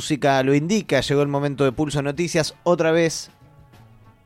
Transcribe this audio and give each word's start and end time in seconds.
música 0.00 0.42
lo 0.42 0.54
indica, 0.54 1.02
llegó 1.02 1.20
el 1.20 1.28
momento 1.28 1.62
de 1.64 1.72
Pulso 1.72 2.00
Noticias. 2.00 2.54
Otra 2.62 2.90
vez, 2.90 3.30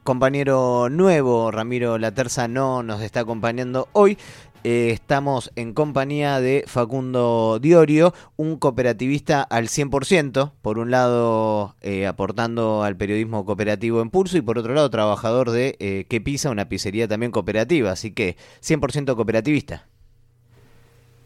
compañero 0.04 0.88
nuevo, 0.88 1.50
Ramiro 1.50 1.98
Laterza, 1.98 2.46
no 2.46 2.84
nos 2.84 3.02
está 3.02 3.20
acompañando 3.20 3.88
hoy. 3.90 4.16
Eh, 4.62 4.90
estamos 4.92 5.50
en 5.56 5.74
compañía 5.74 6.38
de 6.38 6.62
Facundo 6.68 7.58
Diorio, 7.60 8.14
un 8.36 8.56
cooperativista 8.56 9.42
al 9.42 9.66
100%, 9.66 10.52
por 10.62 10.78
un 10.78 10.92
lado 10.92 11.74
eh, 11.80 12.06
aportando 12.06 12.84
al 12.84 12.96
periodismo 12.96 13.44
cooperativo 13.44 14.00
en 14.00 14.10
Pulso 14.10 14.36
y 14.36 14.42
por 14.42 14.60
otro 14.60 14.74
lado 14.74 14.88
trabajador 14.90 15.50
de 15.50 15.74
eh, 15.80 16.06
Que 16.08 16.20
Pisa, 16.20 16.50
una 16.50 16.68
pizzería 16.68 17.08
también 17.08 17.32
cooperativa, 17.32 17.90
así 17.90 18.14
que 18.14 18.36
100% 18.62 19.16
cooperativista. 19.16 19.88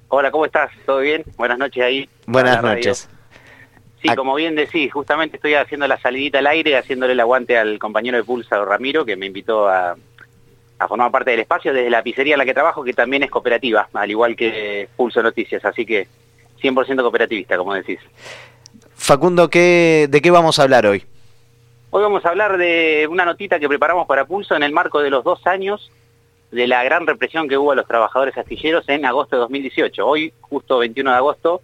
Hola, 0.09 0.31
¿cómo 0.31 0.47
estás? 0.47 0.71
¿Todo 0.87 1.01
bien? 1.01 1.23
Buenas 1.37 1.59
noches 1.59 1.85
ahí. 1.85 2.09
Buenas 2.27 2.63
noches. 2.63 3.11
Sí, 4.01 4.09
como 4.15 4.35
bien 4.35 4.55
decís, 4.55 4.93
justamente 4.93 5.37
estoy 5.37 5.55
haciendo 5.55 5.89
la 5.89 5.99
salidita 5.99 6.39
al 6.39 6.47
aire, 6.47 6.77
haciéndole 6.77 7.15
el 7.15 7.21
aguante 7.21 7.59
al 7.59 7.79
compañero 7.79 8.17
de 8.17 8.25
Pulsa, 8.25 8.65
Ramiro, 8.65 9.05
que 9.05 9.17
me 9.17 9.27
invitó 9.27 9.69
a, 9.69 9.97
formar 10.87 11.11
parte 11.11 11.33
del 11.33 11.41
espacio 11.41 11.73
desde 11.73 11.91
la 11.91 12.03
pizzería 12.03 12.35
en 12.35 12.39
la 12.39 12.45
que 12.45 12.55
trabajo, 12.55 12.85
que 12.85 12.93
también 12.93 13.25
es 13.25 13.31
cooperativa, 13.31 13.89
al 13.93 14.11
igual 14.11 14.37
que 14.37 14.89
Pulso 14.97 15.21
Noticias, 15.21 15.65
así 15.65 15.85
que 15.85 16.07
100% 16.63 17.01
cooperativista, 17.01 17.57
como 17.57 17.75
decís. 17.75 17.99
Facundo, 18.95 19.51
¿qué, 19.51 20.07
¿de 20.09 20.21
qué 20.21 20.31
vamos 20.31 20.59
a 20.59 20.63
hablar 20.63 20.87
hoy? 20.87 21.03
Hoy 21.91 22.03
vamos 22.03 22.25
a 22.25 22.29
hablar 22.29 22.59
de 22.59 23.09
una 23.11 23.25
notita 23.25 23.59
que 23.59 23.69
preparamos 23.69 24.07
para 24.07 24.27
Pulso 24.27 24.55
en 24.55 24.63
el 24.63 24.73
marco 24.73 25.01
de 25.01 25.11
los 25.11 25.25
dos 25.25 25.45
años 25.47 25.91
de 26.53 26.67
la 26.67 26.85
gran 26.85 27.07
represión 27.07 27.49
que 27.49 27.59
hubo 27.59 27.73
a 27.73 27.75
los 27.75 27.87
trabajadores 27.87 28.37
astilleros 28.37 28.89
en 28.89 29.05
agosto 29.05 29.37
de 29.37 29.41
2018. 29.41 30.07
Hoy, 30.07 30.33
justo 30.41 30.79
21 30.79 31.11
de 31.11 31.17
agosto, 31.17 31.63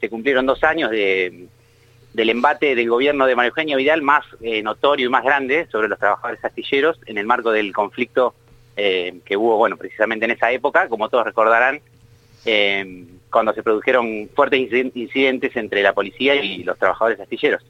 se 0.00 0.08
cumplieron 0.08 0.46
dos 0.46 0.62
años 0.64 0.90
de 0.90 1.48
del 2.12 2.30
embate 2.30 2.74
del 2.74 2.88
gobierno 2.88 3.26
de 3.26 3.36
Mario 3.36 3.50
Eugenio 3.50 3.76
Vidal 3.76 4.02
más 4.02 4.24
eh, 4.40 4.62
notorio 4.62 5.06
y 5.06 5.10
más 5.10 5.24
grande 5.24 5.66
sobre 5.70 5.88
los 5.88 5.98
trabajadores 5.98 6.44
astilleros 6.44 6.98
en 7.06 7.18
el 7.18 7.26
marco 7.26 7.52
del 7.52 7.72
conflicto 7.72 8.34
eh, 8.76 9.20
que 9.24 9.36
hubo, 9.36 9.56
bueno, 9.56 9.76
precisamente 9.76 10.24
en 10.24 10.32
esa 10.32 10.50
época, 10.50 10.88
como 10.88 11.08
todos 11.08 11.24
recordarán, 11.24 11.80
eh, 12.44 13.04
cuando 13.30 13.52
se 13.52 13.62
produjeron 13.62 14.28
fuertes 14.34 14.60
incidentes 14.94 15.54
entre 15.54 15.82
la 15.82 15.92
policía 15.92 16.34
y 16.34 16.64
los 16.64 16.78
trabajadores 16.78 17.20
astilleros. 17.20 17.62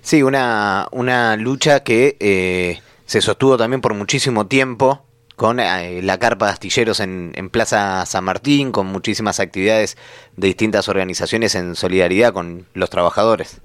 Sí, 0.00 0.22
una, 0.22 0.86
una 0.92 1.36
lucha 1.36 1.82
que 1.82 2.80
se 3.04 3.20
sostuvo 3.20 3.56
también 3.56 3.80
por 3.80 3.94
muchísimo 3.94 4.46
tiempo 4.46 5.07
con 5.38 5.58
la 5.58 6.18
carpa 6.18 6.46
de 6.46 6.52
astilleros 6.52 6.98
en, 6.98 7.48
Plaza 7.50 8.04
San 8.06 8.24
Martín, 8.24 8.72
con 8.72 8.88
muchísimas 8.88 9.38
actividades 9.38 9.96
de 10.36 10.48
distintas 10.48 10.88
organizaciones 10.88 11.54
en 11.54 11.76
solidaridad 11.76 12.32
con 12.32 12.66
los 12.74 12.90
trabajadores. 12.90 13.60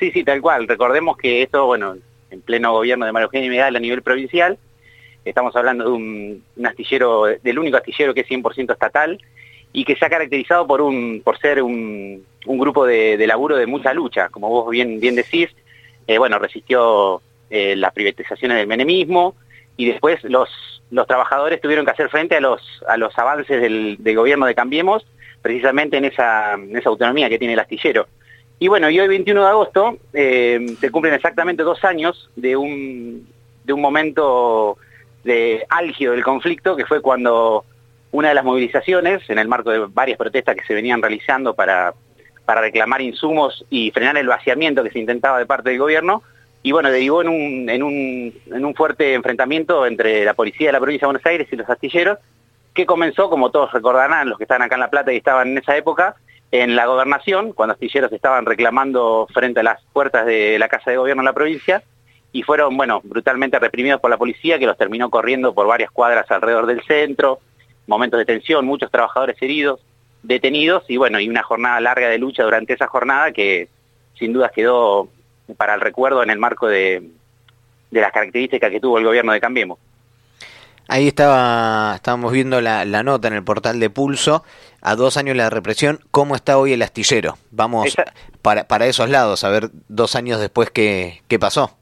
Sí, 0.00 0.10
sí, 0.10 0.24
tal 0.24 0.42
cual. 0.42 0.66
Recordemos 0.66 1.16
que 1.16 1.42
esto, 1.42 1.66
bueno, 1.66 1.94
en 2.30 2.40
pleno 2.42 2.72
gobierno 2.72 3.06
de 3.06 3.12
Mario 3.12 3.26
Eugenio 3.26 3.48
Vidal 3.48 3.76
a 3.76 3.78
nivel 3.78 4.02
provincial, 4.02 4.58
estamos 5.24 5.54
hablando 5.54 5.84
de 5.84 5.90
un, 5.90 6.44
astillero, 6.66 7.26
del 7.40 7.58
único 7.60 7.76
astillero 7.76 8.12
que 8.12 8.22
es 8.22 8.28
100% 8.28 8.72
estatal 8.72 9.20
y 9.72 9.84
que 9.84 9.94
se 9.94 10.04
ha 10.04 10.10
caracterizado 10.10 10.66
por 10.66 10.82
un 10.82 11.22
por 11.24 11.38
ser 11.38 11.62
un, 11.62 12.26
grupo 12.44 12.84
de, 12.84 13.16
de, 13.16 13.26
laburo 13.28 13.56
de 13.56 13.66
mucha 13.66 13.94
lucha, 13.94 14.30
como 14.30 14.48
vos 14.48 14.68
bien, 14.68 14.98
bien 14.98 15.14
decís, 15.14 15.48
eh, 16.08 16.18
bueno, 16.18 16.40
resistió 16.40 17.22
eh, 17.50 17.76
las 17.76 17.92
privatizaciones 17.92 18.58
del 18.58 18.66
menemismo, 18.66 19.36
y 19.76 19.86
después 19.86 20.22
los, 20.24 20.48
los 20.90 21.06
trabajadores 21.06 21.60
tuvieron 21.60 21.84
que 21.84 21.92
hacer 21.92 22.08
frente 22.08 22.36
a 22.36 22.40
los, 22.40 22.60
a 22.86 22.96
los 22.96 23.18
avances 23.18 23.60
del, 23.60 23.98
gobierno 24.14 24.46
de 24.46 24.54
Cambiemos, 24.54 25.06
precisamente 25.40 25.96
en 25.96 26.04
esa, 26.04 26.58
esa 26.72 26.88
autonomía 26.88 27.28
que 27.28 27.38
tiene 27.38 27.54
el 27.54 27.60
astillero. 27.60 28.06
Y 28.58 28.68
bueno, 28.68 28.88
y 28.90 29.00
hoy 29.00 29.08
21 29.08 29.40
de 29.42 29.48
agosto 29.48 29.98
eh, 30.12 30.76
se 30.78 30.90
cumplen 30.90 31.14
exactamente 31.14 31.64
dos 31.64 31.82
años 31.84 32.30
de 32.36 32.56
un, 32.56 33.26
de 33.64 33.72
un 33.72 33.80
momento 33.80 34.76
de 35.24 35.66
álgido 35.68 36.12
del 36.12 36.22
conflicto, 36.22 36.76
que 36.76 36.86
fue 36.86 37.00
cuando 37.00 37.64
una 38.12 38.28
de 38.28 38.34
las 38.34 38.44
movilizaciones, 38.44 39.28
en 39.30 39.38
el 39.38 39.48
marco 39.48 39.70
de 39.70 39.86
varias 39.86 40.18
protestas 40.18 40.54
que 40.54 40.64
se 40.64 40.74
venían 40.74 41.00
realizando 41.00 41.54
para, 41.54 41.94
para 42.44 42.60
reclamar 42.60 43.00
insumos 43.00 43.64
y 43.70 43.90
frenar 43.90 44.16
el 44.18 44.26
vaciamiento 44.26 44.84
que 44.84 44.90
se 44.90 44.98
intentaba 44.98 45.38
de 45.38 45.46
parte 45.46 45.70
del 45.70 45.78
gobierno, 45.78 46.22
y 46.62 46.72
bueno, 46.72 46.90
derivó 46.90 47.22
en 47.22 47.28
un, 47.28 47.68
en, 47.68 47.82
un, 47.82 48.34
en 48.46 48.64
un 48.64 48.74
fuerte 48.74 49.14
enfrentamiento 49.14 49.84
entre 49.86 50.24
la 50.24 50.34
policía 50.34 50.68
de 50.68 50.72
la 50.72 50.80
provincia 50.80 51.06
de 51.06 51.12
Buenos 51.12 51.26
Aires 51.26 51.48
y 51.50 51.56
los 51.56 51.68
astilleros, 51.68 52.18
que 52.72 52.86
comenzó, 52.86 53.28
como 53.28 53.50
todos 53.50 53.72
recordarán, 53.72 54.28
los 54.28 54.38
que 54.38 54.44
están 54.44 54.62
acá 54.62 54.76
en 54.76 54.80
La 54.80 54.90
Plata 54.90 55.12
y 55.12 55.16
estaban 55.16 55.48
en 55.48 55.58
esa 55.58 55.76
época, 55.76 56.14
en 56.52 56.76
la 56.76 56.86
gobernación, 56.86 57.52
cuando 57.52 57.72
astilleros 57.72 58.12
estaban 58.12 58.46
reclamando 58.46 59.26
frente 59.32 59.60
a 59.60 59.62
las 59.64 59.82
puertas 59.92 60.24
de 60.24 60.58
la 60.58 60.68
Casa 60.68 60.90
de 60.90 60.96
Gobierno 60.98 61.22
en 61.22 61.26
la 61.26 61.32
provincia, 61.32 61.82
y 62.30 62.42
fueron, 62.44 62.76
bueno, 62.76 63.00
brutalmente 63.02 63.58
reprimidos 63.58 64.00
por 64.00 64.10
la 64.10 64.16
policía, 64.16 64.58
que 64.58 64.66
los 64.66 64.78
terminó 64.78 65.10
corriendo 65.10 65.52
por 65.54 65.66
varias 65.66 65.90
cuadras 65.90 66.30
alrededor 66.30 66.66
del 66.66 66.82
centro, 66.82 67.40
momentos 67.86 68.18
de 68.18 68.24
tensión, 68.24 68.64
muchos 68.64 68.90
trabajadores 68.90 69.36
heridos, 69.42 69.80
detenidos, 70.22 70.84
y 70.88 70.96
bueno, 70.96 71.18
y 71.20 71.28
una 71.28 71.42
jornada 71.42 71.80
larga 71.80 72.08
de 72.08 72.18
lucha 72.18 72.44
durante 72.44 72.72
esa 72.72 72.86
jornada 72.86 73.32
que 73.32 73.68
sin 74.14 74.32
dudas 74.32 74.52
quedó 74.52 75.08
para 75.56 75.74
el 75.74 75.80
recuerdo 75.80 76.22
en 76.22 76.30
el 76.30 76.38
marco 76.38 76.66
de, 76.66 77.10
las 77.90 78.12
características 78.12 78.70
que 78.70 78.80
tuvo 78.80 78.98
el 78.98 79.04
gobierno 79.04 79.32
de 79.32 79.40
Cambiemos. 79.40 79.78
Ahí 80.88 81.08
estaba, 81.08 81.92
estábamos 81.94 82.32
viendo 82.32 82.60
la, 82.60 82.84
nota 83.02 83.28
en 83.28 83.34
el 83.34 83.44
portal 83.44 83.80
de 83.80 83.88
Pulso, 83.88 84.44
a 84.80 84.96
dos 84.96 85.16
años 85.16 85.34
de 85.34 85.42
la 85.42 85.50
represión, 85.50 86.00
¿cómo 86.10 86.34
está 86.34 86.58
hoy 86.58 86.72
el 86.72 86.82
astillero? 86.82 87.38
Vamos 87.50 87.96
para, 88.42 88.64
para 88.64 88.86
esos 88.86 89.08
lados, 89.08 89.44
a 89.44 89.50
ver 89.50 89.70
dos 89.88 90.16
años 90.16 90.40
después 90.40 90.70
qué, 90.70 91.22
qué 91.28 91.38
pasó. 91.38 91.76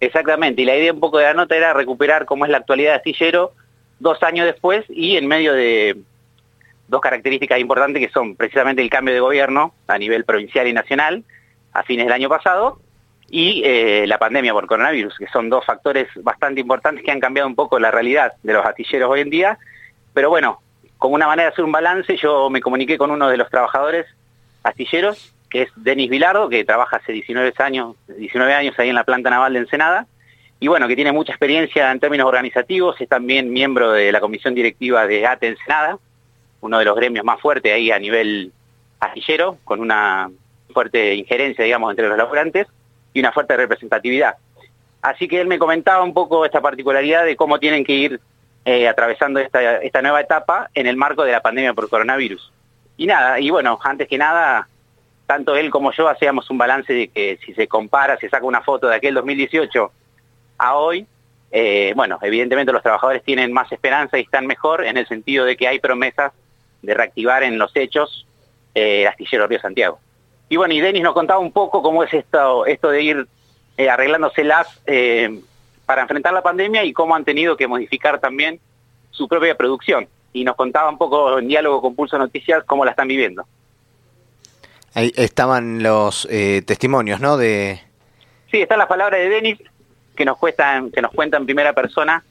Exactamente, 0.00 0.62
y 0.62 0.64
la 0.64 0.76
idea 0.76 0.92
un 0.92 1.00
poco 1.00 1.18
de 1.18 1.24
la 1.24 1.34
nota 1.34 1.56
era 1.56 1.72
recuperar 1.72 2.26
cómo 2.26 2.44
es 2.44 2.50
la 2.50 2.58
actualidad 2.58 2.92
de 2.92 2.96
astillero 2.96 3.52
dos 3.98 4.22
años 4.22 4.46
después 4.46 4.84
y 4.88 5.16
en 5.16 5.26
medio 5.26 5.52
de 5.52 5.96
dos 6.88 7.00
características 7.00 7.58
importantes 7.58 8.06
que 8.06 8.12
son 8.12 8.36
precisamente 8.36 8.82
el 8.82 8.90
cambio 8.90 9.14
de 9.14 9.20
gobierno 9.20 9.74
a 9.86 9.98
nivel 9.98 10.24
provincial 10.24 10.66
y 10.68 10.72
nacional 10.72 11.24
a 11.72 11.82
fines 11.82 12.06
del 12.06 12.12
año 12.12 12.28
pasado 12.28 12.80
y 13.34 13.62
eh, 13.64 14.06
la 14.06 14.16
pandemia 14.16 14.52
por 14.52 14.68
coronavirus, 14.68 15.18
que 15.18 15.26
son 15.26 15.50
dos 15.50 15.64
factores 15.64 16.06
bastante 16.22 16.60
importantes 16.60 17.04
que 17.04 17.10
han 17.10 17.18
cambiado 17.18 17.48
un 17.48 17.56
poco 17.56 17.80
la 17.80 17.90
realidad 17.90 18.34
de 18.44 18.52
los 18.52 18.64
astilleros 18.64 19.10
hoy 19.10 19.22
en 19.22 19.30
día. 19.30 19.58
Pero 20.12 20.30
bueno, 20.30 20.60
como 20.98 21.16
una 21.16 21.26
manera 21.26 21.48
de 21.48 21.52
hacer 21.52 21.64
un 21.64 21.72
balance, 21.72 22.16
yo 22.16 22.48
me 22.48 22.60
comuniqué 22.60 22.96
con 22.96 23.10
uno 23.10 23.28
de 23.28 23.36
los 23.36 23.50
trabajadores 23.50 24.06
astilleros, 24.62 25.34
que 25.50 25.62
es 25.62 25.70
Denis 25.74 26.10
Vilardo, 26.10 26.48
que 26.48 26.64
trabaja 26.64 26.98
hace 26.98 27.10
19 27.10 27.52
años, 27.58 27.96
19 28.06 28.54
años 28.54 28.78
ahí 28.78 28.90
en 28.90 28.94
la 28.94 29.02
planta 29.02 29.30
naval 29.30 29.54
de 29.54 29.58
Ensenada, 29.58 30.06
y 30.60 30.68
bueno, 30.68 30.86
que 30.86 30.94
tiene 30.94 31.10
mucha 31.10 31.32
experiencia 31.32 31.90
en 31.90 31.98
términos 31.98 32.28
organizativos, 32.28 33.00
es 33.00 33.08
también 33.08 33.52
miembro 33.52 33.90
de 33.90 34.12
la 34.12 34.20
comisión 34.20 34.54
directiva 34.54 35.08
de 35.08 35.26
ATE 35.26 35.48
Ensenada, 35.48 35.98
uno 36.60 36.78
de 36.78 36.84
los 36.84 36.94
gremios 36.94 37.24
más 37.24 37.40
fuertes 37.40 37.72
ahí 37.72 37.90
a 37.90 37.98
nivel 37.98 38.52
astillero, 39.00 39.58
con 39.64 39.80
una 39.80 40.30
fuerte 40.72 41.16
injerencia, 41.16 41.64
digamos, 41.64 41.90
entre 41.90 42.06
los 42.06 42.16
laburantes, 42.16 42.68
y 43.14 43.20
una 43.20 43.32
fuerte 43.32 43.56
representatividad. 43.56 44.34
Así 45.00 45.28
que 45.28 45.40
él 45.40 45.46
me 45.46 45.58
comentaba 45.58 46.02
un 46.02 46.12
poco 46.12 46.44
esta 46.44 46.60
particularidad 46.60 47.24
de 47.24 47.36
cómo 47.36 47.58
tienen 47.58 47.84
que 47.84 47.92
ir 47.92 48.20
eh, 48.64 48.88
atravesando 48.88 49.40
esta, 49.40 50.02
nueva 50.02 50.20
etapa 50.20 50.70
en 50.74 50.86
el 50.86 50.96
marco 50.96 51.24
de 51.24 51.32
la 51.32 51.40
pandemia 51.40 51.74
por 51.74 51.88
coronavirus. 51.88 52.52
Y 52.96 53.06
nada, 53.06 53.38
y 53.38 53.50
bueno, 53.50 53.78
antes 53.82 54.08
que 54.08 54.18
nada, 54.18 54.68
tanto 55.26 55.56
él 55.56 55.70
como 55.70 55.92
yo 55.92 56.08
hacíamos 56.08 56.48
un 56.50 56.58
balance 56.58 56.92
de 56.92 57.08
que 57.08 57.38
si 57.44 57.54
se 57.54 57.68
compara, 57.68 58.16
se 58.16 58.28
saca 58.28 58.44
una 58.44 58.62
foto 58.62 58.88
de 58.88 58.96
aquel 58.96 59.14
2018 59.14 59.92
a 60.58 60.76
hoy, 60.76 61.06
eh, 61.50 61.92
bueno, 61.94 62.18
evidentemente 62.22 62.72
los 62.72 62.82
trabajadores 62.82 63.22
tienen 63.22 63.52
más 63.52 63.70
esperanza 63.70 64.18
y 64.18 64.22
están 64.22 64.46
mejor 64.46 64.84
en 64.84 64.96
el 64.96 65.06
sentido 65.06 65.44
de 65.44 65.56
que 65.56 65.68
hay 65.68 65.78
promesas 65.78 66.32
de 66.82 66.94
reactivar 66.94 67.42
en 67.42 67.58
los 67.58 67.76
hechos 67.76 68.26
eh, 68.74 69.02
el 69.02 69.08
astillero 69.08 69.46
Río 69.46 69.60
Santiago. 69.60 70.00
Y 70.48 70.56
bueno, 70.56 70.74
y 70.74 70.80
Denis 70.80 71.02
nos 71.02 71.14
contaba 71.14 71.40
un 71.40 71.52
poco 71.52 71.82
cómo 71.82 72.04
es 72.04 72.12
esto, 72.12 72.66
esto 72.66 72.90
de 72.90 73.02
ir 73.02 73.26
eh, 73.76 73.88
arreglándoselas 73.88 74.80
eh, 74.86 75.40
para 75.86 76.02
enfrentar 76.02 76.32
la 76.32 76.42
pandemia 76.42 76.84
y 76.84 76.92
cómo 76.92 77.14
han 77.14 77.24
tenido 77.24 77.56
que 77.56 77.66
modificar 77.66 78.20
también 78.20 78.60
su 79.10 79.28
propia 79.28 79.56
producción. 79.56 80.06
Y 80.32 80.44
nos 80.44 80.56
contaba 80.56 80.90
un 80.90 80.98
poco 80.98 81.38
en 81.38 81.48
diálogo 81.48 81.80
con 81.80 81.94
Pulso 81.94 82.18
Noticias 82.18 82.64
cómo 82.64 82.84
la 82.84 82.90
están 82.90 83.08
viviendo. 83.08 83.46
Ahí 84.94 85.12
estaban 85.16 85.82
los 85.82 86.28
eh, 86.30 86.62
testimonios, 86.64 87.20
¿no? 87.20 87.36
De... 87.36 87.80
Sí, 88.50 88.60
están 88.60 88.78
las 88.78 88.86
palabras 88.86 89.20
de 89.20 89.28
Denis 89.28 89.58
que 90.14 90.24
nos, 90.24 90.38
cuestan, 90.38 90.90
que 90.90 91.02
nos 91.02 91.10
cuenta 91.10 91.36
en 91.36 91.46
primera 91.46 91.72
persona 91.72 92.22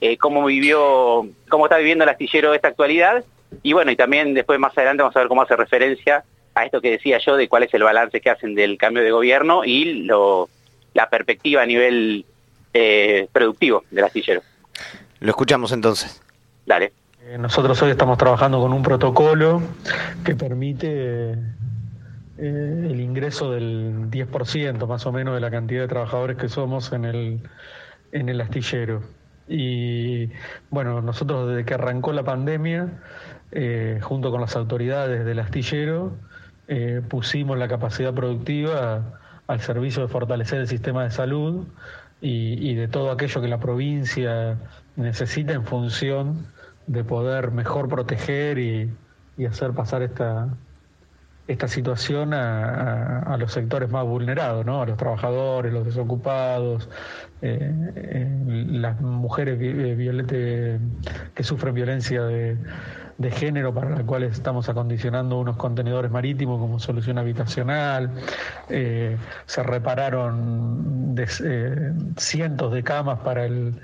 eh, 0.00 0.16
cómo 0.16 0.44
vivió, 0.44 1.26
cómo 1.48 1.66
está 1.66 1.78
viviendo 1.78 2.04
el 2.04 2.10
astillero 2.10 2.54
esta 2.54 2.68
actualidad. 2.68 3.24
Y 3.62 3.72
bueno, 3.72 3.90
y 3.90 3.96
también 3.96 4.34
después 4.34 4.58
más 4.58 4.76
adelante 4.76 5.02
vamos 5.02 5.16
a 5.16 5.20
ver 5.20 5.28
cómo 5.28 5.42
hace 5.42 5.56
referencia 5.56 6.24
a 6.56 6.64
esto 6.64 6.80
que 6.80 6.90
decía 6.90 7.18
yo 7.18 7.36
de 7.36 7.48
cuál 7.48 7.64
es 7.64 7.74
el 7.74 7.82
balance 7.82 8.20
que 8.20 8.30
hacen 8.30 8.54
del 8.54 8.78
cambio 8.78 9.02
de 9.02 9.10
gobierno 9.10 9.62
y 9.64 10.04
lo, 10.04 10.48
la 10.94 11.08
perspectiva 11.10 11.62
a 11.62 11.66
nivel 11.66 12.24
eh, 12.72 13.28
productivo 13.30 13.84
del 13.90 14.04
astillero. 14.04 14.40
Lo 15.20 15.30
escuchamos 15.30 15.70
entonces. 15.72 16.22
Dale. 16.64 16.94
Eh, 17.20 17.36
nosotros 17.36 17.80
hoy 17.82 17.90
estamos 17.90 18.16
trabajando 18.16 18.58
con 18.58 18.72
un 18.72 18.82
protocolo 18.82 19.62
que 20.24 20.34
permite 20.34 21.32
eh, 21.32 21.36
el 22.38 23.00
ingreso 23.00 23.50
del 23.52 24.10
10% 24.10 24.86
más 24.86 25.04
o 25.04 25.12
menos 25.12 25.34
de 25.34 25.40
la 25.40 25.50
cantidad 25.50 25.82
de 25.82 25.88
trabajadores 25.88 26.38
que 26.38 26.48
somos 26.48 26.90
en 26.92 27.04
el, 27.04 27.40
en 28.12 28.30
el 28.30 28.40
astillero. 28.40 29.02
Y 29.46 30.30
bueno, 30.70 31.02
nosotros 31.02 31.50
desde 31.50 31.66
que 31.66 31.74
arrancó 31.74 32.14
la 32.14 32.24
pandemia, 32.24 32.88
eh, 33.52 34.00
junto 34.02 34.30
con 34.30 34.40
las 34.40 34.56
autoridades 34.56 35.26
del 35.26 35.38
astillero, 35.38 36.16
eh, 36.68 37.02
pusimos 37.08 37.58
la 37.58 37.68
capacidad 37.68 38.14
productiva 38.14 39.20
al 39.46 39.60
servicio 39.60 40.02
de 40.02 40.08
fortalecer 40.08 40.60
el 40.60 40.68
sistema 40.68 41.04
de 41.04 41.10
salud 41.10 41.66
y, 42.20 42.74
de 42.74 42.88
todo 42.88 43.10
aquello 43.10 43.40
que 43.40 43.48
la 43.48 43.60
provincia 43.60 44.58
necesita 44.96 45.52
en 45.52 45.64
función 45.64 46.46
de 46.86 47.04
poder 47.04 47.50
mejor 47.50 47.88
proteger 47.88 48.58
y 48.58 49.46
hacer 49.46 49.72
pasar 49.72 50.02
esta, 50.02 50.48
esta 51.48 51.68
situación 51.68 52.34
a, 52.34 53.36
los 53.38 53.52
sectores 53.52 53.90
más 53.90 54.04
vulnerados, 54.04 54.66
¿no? 54.66 54.82
a 54.82 54.86
los 54.86 54.96
trabajadores, 54.96 55.72
los 55.72 55.84
desocupados, 55.84 56.88
eh, 57.42 57.72
eh, 57.94 58.66
las 58.68 59.00
mujeres 59.00 59.58
eh, 59.60 60.80
que 61.34 61.42
sufren 61.42 61.74
violencia 61.74 62.22
de, 62.24 62.56
género 63.30 63.72
para 63.72 63.90
las 63.90 64.02
cuales 64.02 64.32
estamos 64.32 64.68
acondicionando 64.68 65.38
unos 65.38 65.56
contenedores 65.56 66.10
marítimos 66.10 66.60
como 66.60 66.78
solución 66.78 67.18
habitacional. 67.18 68.10
se 68.68 69.62
repararon 69.62 71.14
cientos 72.16 72.72
de 72.72 72.82
camas 72.82 73.20
para 73.20 73.46
el, 73.46 73.80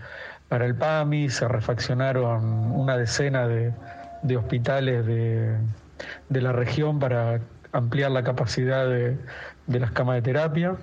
para 0.49 0.67
el 0.67 0.75
PAMI, 0.75 1.31
se 1.31 1.49
refaccionaron 1.49 2.73
una 2.73 2.97
decena 2.97 3.49
de, 3.49 3.73
de 4.23 4.37
hospitales 4.37 5.07
de 5.07 5.57
de 6.29 6.41
la 6.41 6.53
región 6.53 6.99
para 6.99 7.41
ampliar 7.73 8.11
la 8.11 8.23
capacidad 8.23 8.89
de, 8.89 9.17
las 9.67 9.91
camas 9.93 10.17
de 10.17 10.23
terapia. 10.23 10.77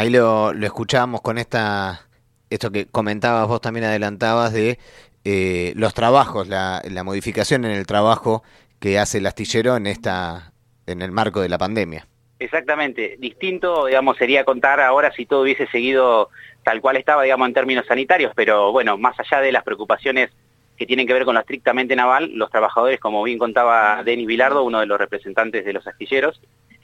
Ahí 0.00 0.08
lo, 0.08 0.54
lo 0.54 0.64
escuchábamos 0.64 1.20
con 1.20 1.36
esta, 1.36 2.08
esto 2.48 2.72
que 2.72 2.86
comentabas, 2.86 3.46
vos 3.46 3.60
también 3.60 3.84
adelantabas 3.84 4.50
de 4.50 4.78
eh, 5.26 5.74
los 5.76 5.92
trabajos, 5.92 6.48
la, 6.48 6.80
modificación 7.04 7.66
en 7.66 7.72
el 7.72 7.84
trabajo 7.84 8.42
que 8.78 8.98
hace 8.98 9.18
el 9.18 9.26
astillero 9.26 9.76
en 9.76 9.86
esta, 9.86 10.54
en 10.86 11.02
el 11.02 11.12
marco 11.12 11.42
de 11.42 11.50
la 11.50 11.58
pandemia. 11.58 12.06
Exactamente. 12.38 13.18
Distinto, 13.18 13.84
digamos, 13.84 14.16
sería 14.16 14.46
contar 14.46 14.80
ahora 14.80 15.12
si 15.12 15.26
todo 15.26 15.42
hubiese 15.42 15.66
seguido 15.66 16.30
tal 16.62 16.80
cual 16.80 16.96
estaba, 16.96 17.24
digamos, 17.24 17.48
en 17.48 17.52
términos 17.52 17.84
sanitarios, 17.84 18.32
pero 18.34 18.72
bueno, 18.72 18.96
más 18.96 19.20
allá 19.20 19.42
de 19.42 19.52
las 19.52 19.64
preocupaciones 19.64 20.30
que 20.78 20.86
tienen 20.86 21.06
que 21.06 21.12
ver 21.12 21.26
con 21.26 21.34
lo 21.34 21.40
estrictamente 21.42 21.94
naval, 21.94 22.30
los 22.36 22.50
trabajadores, 22.50 22.98
como 23.00 23.22
bien 23.22 23.38
contaba 23.38 24.02
Denis 24.02 24.26
Vilardo, 24.26 24.62
uno 24.62 24.80
de 24.80 24.86
los 24.86 24.98
representantes 24.98 25.62
de 25.62 25.74
los 25.74 25.86
astilleros, 25.86 26.40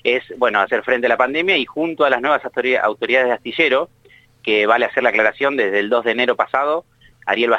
es, 0.06 0.22
bueno, 0.38 0.60
hacer 0.60 0.82
frente 0.82 1.06
a 1.06 1.10
la 1.10 1.16
pandemia 1.16 1.56
y 1.56 1.64
junto 1.64 2.04
a 2.04 2.10
las 2.10 2.20
nuevas 2.20 2.42
autoridades 2.44 3.26
de 3.26 3.32
astillero, 3.32 3.88
que 4.42 4.66
vale 4.66 4.84
hacer 4.84 5.02
la 5.02 5.08
aclaración 5.08 5.56
desde 5.56 5.80
el 5.80 5.88
2 5.88 6.04
de 6.04 6.12
enero 6.12 6.36
pasado, 6.36 6.84
Ariel, 7.26 7.50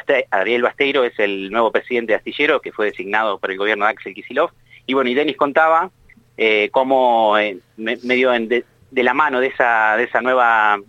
Basteiro 0.62 1.04
es 1.04 1.20
el 1.20 1.52
nuevo 1.52 1.72
presidente 1.72 2.14
de 2.14 2.18
astillero, 2.18 2.62
que 2.62 2.72
fue 2.72 2.86
designado 2.86 3.38
por 3.38 3.52
el 3.52 3.58
gobierno 3.58 3.86
de 3.86 3.92
Axel 3.92 4.14
Kisilov, 4.14 4.52
y 4.86 4.94
bueno, 4.94 5.10
y 5.10 5.14
Denis 5.14 5.36
contaba 5.36 5.92
eh, 6.38 6.70
cómo 6.72 7.38
eh, 7.38 7.58
medio 7.76 8.32
de, 8.32 8.64
la 8.92 9.14
mano 9.14 9.42
de 9.42 9.48
esa, 9.48 9.98
de 9.98 10.06
esa 10.06 10.22
nueva 10.22 10.80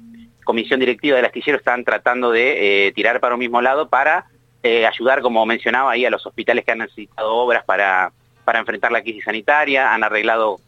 comisión 0.44 0.78
directiva 0.78 1.16
del 1.16 1.24
astillero 1.24 1.58
están 1.58 1.84
tratando 1.84 2.30
de 2.30 2.86
eh, 2.86 2.92
tirar 2.92 3.18
para 3.18 3.34
un 3.34 3.40
mismo 3.40 3.60
lado 3.60 3.88
para 3.88 4.26
ayudar, 4.62 5.22
como 5.22 5.46
mencionaba 5.46 5.92
ahí, 5.92 6.04
a 6.04 6.10
los 6.10 6.26
hospitales 6.26 6.62
que 6.62 6.72
han 6.72 6.78
necesitado 6.78 7.34
obras 7.34 7.64
para, 7.64 8.12
para 8.44 8.58
enfrentar 8.58 8.92
la 8.92 9.00
crisis 9.00 9.24
sanitaria, 9.24 9.94
han 9.94 10.04
arreglado 10.04 10.60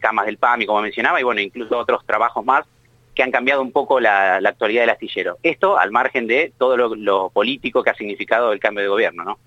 camas 0.00 0.26
del 0.26 0.38
PAMI, 0.38 0.66
como 0.66 0.82
mencionaba, 0.82 1.20
y 1.20 1.24
bueno, 1.24 1.40
incluso 1.40 1.78
otros 1.78 2.04
trabajos 2.04 2.44
más 2.44 2.64
que 3.14 3.22
han 3.22 3.30
cambiado 3.30 3.62
un 3.62 3.72
poco 3.72 4.00
la, 4.00 4.36
actualidad 4.36 4.82
del 4.82 4.90
astillero. 4.90 5.38
Esto 5.42 5.78
al 5.78 5.90
margen 5.90 6.26
de 6.26 6.52
todo 6.56 6.76
lo, 6.76 6.94
lo 6.94 7.30
político 7.30 7.82
que 7.82 7.90
ha 7.90 7.94
significado 7.94 8.52
el 8.52 8.60
cambio 8.60 8.82
de 8.82 8.88
gobierno, 8.88 9.24
¿no? 9.24 9.38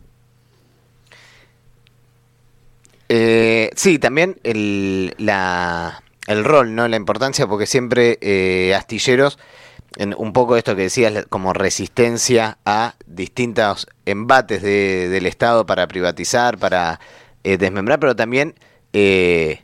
Eh, 3.14 3.70
sí, 3.76 4.00
también 4.00 4.38
el, 4.44 5.14
la, 5.18 6.02
el 6.28 6.46
rol, 6.46 6.76
¿no? 6.76 6.88
La 6.88 6.96
importancia, 6.96 7.46
porque 7.46 7.66
siempre 7.66 8.18
eh, 8.22 8.74
astilleros, 8.74 9.38
un 10.16 10.32
poco 10.32 10.56
esto 10.56 10.78
que 10.78 10.84
decías, 10.84 11.26
como 11.28 11.52
resistencia 11.52 12.58
a 12.64 12.96
distintos 13.06 13.88
embates 14.06 14.62
del 14.62 15.26
Estado 15.26 15.66
para 15.66 15.88
privatizar, 15.88 16.58
para 16.58 17.02
eh, 17.44 17.58
desmembrar, 17.58 18.00
pero 18.00 18.16
también 18.16 18.56
eh, 18.94 19.62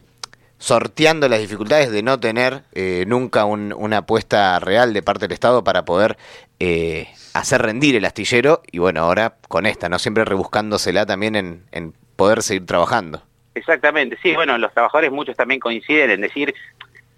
sorteando 0.59 1.30
las 1.30 1.39
dificultades 1.39 1.92
de 1.92 2.04
no 2.04 2.19
tener 2.19 2.63
nunca 3.06 3.45
una 3.45 3.98
apuesta 3.98 4.59
real 4.59 4.94
de 4.94 5.04
parte 5.04 5.25
del 5.27 5.33
Estado 5.33 5.63
para 5.63 5.86
poder 5.86 6.18
hacer 7.38 7.62
rendir 7.62 7.95
el 7.95 8.06
astillero 8.06 8.62
y 8.71 8.80
bueno, 8.80 9.01
ahora 9.01 9.36
con 9.48 9.65
esta, 9.65 9.89
¿no? 9.89 10.00
Siempre 10.00 10.25
rebuscándosela 10.25 11.06
también 11.06 11.36
en, 11.71 11.94
poder 12.15 12.42
seguir 12.42 12.65
trabajando. 12.65 13.21
Exactamente, 13.54 14.18
sí, 14.24 14.33
bueno, 14.33 14.57
los 14.57 14.74
trabajadores 14.74 15.12
muchos 15.12 15.36
también 15.36 15.59
coinciden 15.59 16.09
en 16.09 16.21
decir 16.21 16.54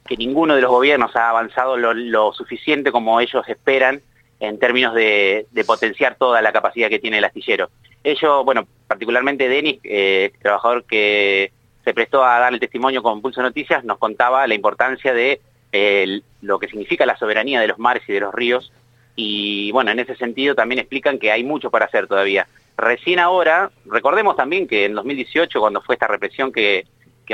que 0.06 0.18
ninguno 0.18 0.56
de 0.56 0.62
los 0.62 0.70
gobiernos 0.70 1.16
ha 1.16 1.30
avanzado 1.30 1.78
lo, 1.78 2.34
suficiente 2.34 2.92
como 2.92 3.20
ellos 3.22 3.48
esperan 3.48 4.02
en 4.42 4.60
términos 4.60 4.94
de, 4.94 5.46
potenciar 5.66 6.16
toda 6.16 6.42
la 6.42 6.52
capacidad 6.52 6.90
que 6.90 7.00
tiene 7.00 7.20
el 7.20 7.24
astillero. 7.24 7.70
Ellos, 8.04 8.44
bueno, 8.44 8.68
particularmente 8.88 9.48
Denis, 9.48 9.80
eh, 9.84 10.32
trabajador 10.42 10.84
que 10.86 11.52
se 11.84 11.94
prestó 11.94 12.24
a 12.24 12.40
dar 12.40 12.54
el 12.54 12.60
testimonio 12.60 13.02
con 13.02 13.22
Pulso 13.22 13.42
Noticias, 13.42 13.84
nos 13.84 13.98
contaba 13.98 14.46
la 14.48 14.56
importancia 14.56 15.14
de 15.14 15.42
eh, 15.72 16.22
lo 16.42 16.60
que 16.60 16.68
significa 16.68 17.06
la 17.06 17.18
soberanía 17.18 17.62
de 17.62 17.68
los 17.68 17.80
mares 17.80 18.04
y 18.08 18.14
de 18.14 18.20
los 18.20 18.34
ríos, 18.34 18.72
y 19.16 19.72
bueno, 19.72 19.92
en 19.92 20.00
ese 20.00 20.16
sentido 20.16 20.56
también 20.56 20.80
explican 20.80 21.20
que 21.20 21.32
hay 21.32 21.44
mucho 21.44 21.70
para 21.70 21.86
hacer 21.86 22.08
todavía. 22.08 22.48
Recién 22.78 23.20
ahora, 23.20 23.70
recordemos 23.86 24.38
también 24.38 24.66
que 24.66 24.86
en 24.86 24.96
2018, 24.96 25.60
cuando 25.60 25.82
fue 25.82 25.96
esta 25.96 26.08
represión 26.08 26.54
que, 26.54 26.86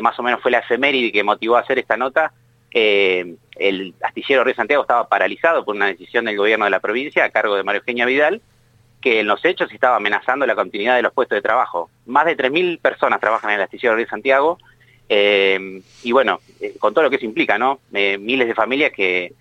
más 0.02 0.18
o 0.18 0.24
menos 0.24 0.42
fue 0.42 0.50
la 0.50 0.60
efeméride 0.60 1.12
que 1.12 1.24
motivó 1.24 1.58
a 1.58 1.60
hacer 1.60 1.78
esta 1.78 1.96
nota, 1.96 2.34
eh, 2.72 3.36
el 3.56 3.94
astillero 4.02 4.44
Río 4.44 4.56
Santiago 4.56 4.82
estaba 4.82 5.08
paralizado 5.08 5.64
por 5.64 5.76
una 5.76 5.86
decisión 5.86 6.26
del 6.26 6.38
gobierno 6.38 6.66
de 6.66 6.72
la 6.72 6.80
provincia 6.80 7.24
a 7.24 7.30
cargo 7.30 7.56
de 7.56 7.64
María 7.64 7.80
Eugenia 7.80 8.08
Vidal, 8.08 8.42
que 9.06 9.20
en 9.20 9.28
los 9.28 9.46
hechos 9.46 9.72
estaba 9.72 9.98
amenazando 9.98 10.48
la 10.48 10.56
continuidad 10.56 10.96
de 10.96 11.04
los 11.04 11.14
puestos 11.14 11.36
de 11.36 11.44
trabajo. 11.44 11.92
Más 12.08 12.26
de 12.26 12.36
3.000 12.36 12.80
personas 12.82 13.20
trabajan 13.20 13.52
en 13.52 13.58
el 13.58 13.62
astillero 13.62 13.96
Río 13.96 14.08
Santiago, 14.08 14.58
eh, 15.08 15.80
y 16.02 16.12
bueno, 16.12 16.40
eh, 16.60 16.74
con 16.80 16.92
todo 16.92 17.04
lo 17.04 17.12
que 17.12 17.18
eso 17.18 17.26
implica, 17.26 17.60
¿no? 17.60 17.78
miles 17.92 18.48
de 18.48 18.56
familias 18.56 18.92
que, 18.92 19.34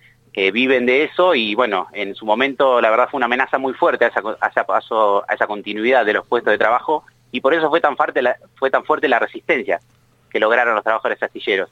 viven 0.52 0.84
de 0.84 1.04
eso 1.04 1.34
y 1.34 1.54
bueno, 1.54 1.86
en 1.92 2.16
su 2.16 2.26
momento 2.26 2.80
la 2.80 2.90
verdad 2.90 3.08
fue 3.08 3.18
una 3.18 3.26
amenaza 3.26 3.56
muy 3.56 3.72
fuerte 3.72 4.04
a 4.04 4.08
esa, 4.08 4.20
a 4.20 5.32
esa, 5.32 5.46
continuidad 5.46 6.04
de 6.04 6.12
los 6.12 6.26
puestos 6.26 6.50
de 6.50 6.58
trabajo 6.58 7.04
y 7.30 7.40
por 7.40 7.54
eso 7.54 7.70
fue 7.70 7.80
tan 7.80 7.96
fuerte 7.96 8.20
la, 8.20 8.36
fue 8.56 8.68
tan 8.68 8.84
fuerte 8.84 9.06
la 9.06 9.20
resistencia 9.20 9.78
que 10.28 10.40
lograron 10.40 10.74
los 10.74 10.82
trabajadores 10.82 11.22
astilleros. 11.22 11.70